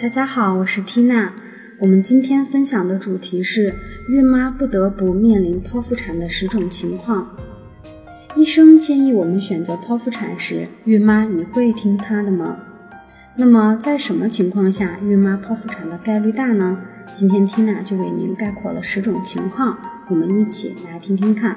[0.00, 1.32] 大家好，我是缇娜。
[1.80, 3.74] 我们今天分享的主题是
[4.08, 7.34] 孕妈不得不面临剖腹产的十种情况。
[8.36, 12.58] 医生建议我们选择剖腹产时，孕妈你会听他的吗？
[13.34, 16.78] 那么在什么情况下孕妈剖腹产的概率大呢？
[17.12, 19.76] 今天缇娜就为您概括了十种情况，
[20.08, 21.56] 我们一起来听听看。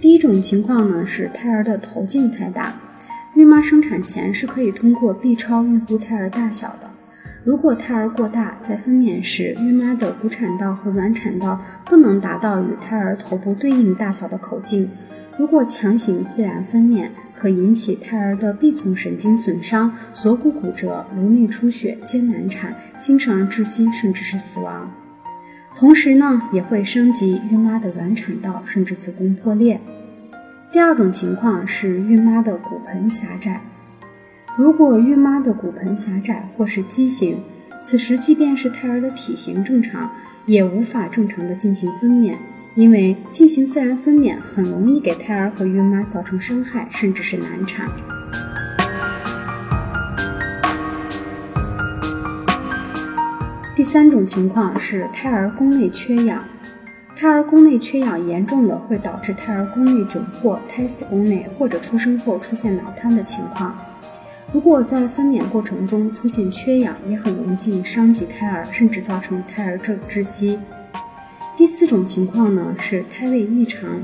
[0.00, 2.80] 第一种情况呢是胎儿的头径太大，
[3.34, 6.89] 孕妈生产前是可以通过 B 超预估胎儿大小的。
[7.42, 14.90] 如果胎儿过大，在分娩时，孕妈的骨产道和卵产道不能达到与胎儿头部对应大小的口径，
[15.38, 24.90] 如果强行自然分娩，可引起胎儿的臂丛神经损伤、锁骨骨折、颅内出血、艰难产、新生儿窒息，甚至是死亡。
[25.74, 29.80] 同时呢，也会伤及孕妈的卵产道，甚至子宫破裂。
[30.70, 33.62] 第二种情况是孕妈的骨盆狭窄。
[34.56, 37.38] 如果孕妈的骨盆狭窄或是畸形，
[37.80, 40.10] 此时即便是胎儿的体型正常，
[40.44, 42.34] 也无法正常的进行分娩，
[42.74, 47.88] 因为进行自然分娩很容易给胎儿和孕妈造成伤害，甚至是难产。
[53.74, 56.44] 第三种情况是胎儿宫内缺氧，
[57.16, 63.74] 胎儿宫内缺氧严重的会导致胎儿宫内窘迫、胎死宫内，或者出生后出现脑瘫的情况。
[64.52, 70.58] 如果在分娩过程中出现缺氧，也很容易伤及胎儿，甚至造成胎儿窒窒息。
[71.56, 74.02] 第四种情况呢是胎位异常。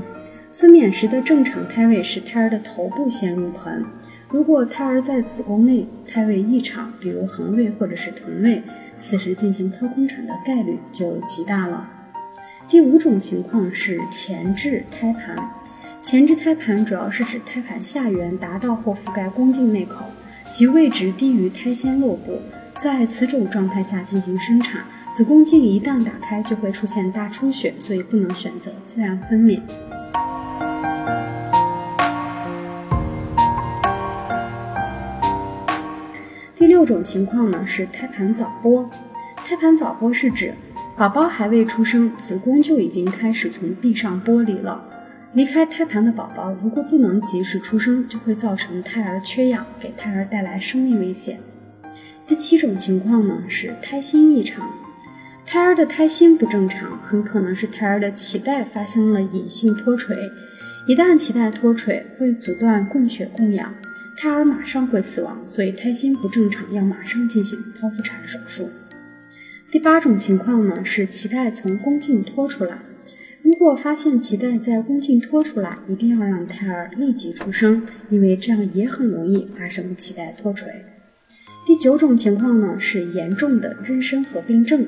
[0.53, 3.83] 分娩时的正常胎位是胎儿的头部先入盆，
[4.29, 8.63] 如果胎儿在子宫内，胎位异常，比如横位或者是臀位，
[8.99, 11.89] 此时进行剖宫产的概率就极大了。
[12.69, 15.51] 第五种情况是前置胎盘。
[16.01, 20.05] 前置胎盘主要是指胎盘下缘达到或覆盖宫颈内口。
[20.47, 22.39] 其位置低于胎先落部，
[22.73, 29.59] 在此种状态下进行生产，子宫颈一旦打开就会出现大出血，所以不能选择自然分娩。
[36.55, 38.85] 第六种情况呢是胎盘早剥，
[39.45, 40.53] 胎盘早剥是指
[40.95, 44.81] 宝宝还未出生，子宫就已经开始从壁上剥离了。
[45.33, 51.39] 离开胎盘的宝宝，如果不能及时出生，就会造成胎儿缺氧，给胎儿带来生命危险。
[52.25, 54.71] 第七种情况呢是胎心异常，
[55.45, 60.15] 胎儿的胎心不正常，很可能是胎儿的脐带发生了隐性脱垂。
[60.87, 63.73] 一旦脐带脱垂，会阻断供血供氧，
[64.17, 65.43] 胎儿马上会死亡。
[65.47, 68.69] 所以胎心不正常，要马上进行剖腹产手术。
[69.69, 72.77] 第八种情况呢是脐带从宫颈脱出来。
[73.47, 80.69] 如果发现脐带在宫颈脱出来，一定要让胎儿立即出生，因为这样也很容易发生脐带脱垂。
[81.65, 84.85] 第九种情况呢是严重的妊娠合并症，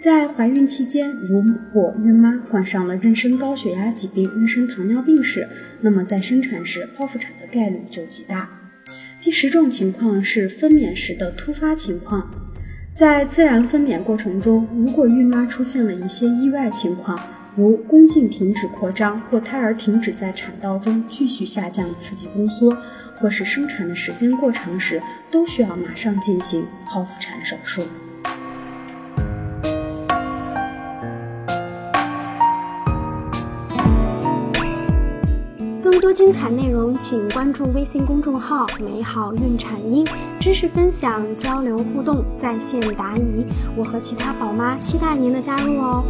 [0.00, 1.40] 在怀孕期间，如
[1.72, 5.46] 果孕妈患上了妊娠高血压疾病、妊娠糖尿病时，
[5.80, 8.50] 那么在生产时剖腹产的概率就极大。
[9.20, 12.28] 第十种情况是分娩时的突发情况，
[12.92, 17.16] 在自然分娩过程中，如果孕妈出现了一些意外情况。
[17.56, 22.76] 如宫颈停止扩张，或胎儿停止在产道中继续下降，刺激宫缩，
[23.16, 25.00] 或是生产的时间过长时，
[25.30, 27.82] 都需要马上进行剖腹产手术。
[35.80, 40.04] 更多精彩内容，请关注微信公众号“美好孕产婴”，
[40.40, 43.46] 知识分享、交流互动、在线答疑，
[43.76, 46.04] 我和其他宝妈期待您的加入哦。